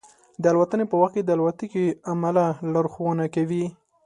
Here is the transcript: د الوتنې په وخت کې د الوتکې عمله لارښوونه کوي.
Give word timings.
د 0.41 0.43
الوتنې 0.51 0.85
په 0.89 0.95
وخت 1.01 1.13
کې 1.17 1.23
د 1.25 1.29
الوتکې 1.35 1.85
عمله 2.11 2.45
لارښوونه 2.73 3.25
کوي. 3.35 3.65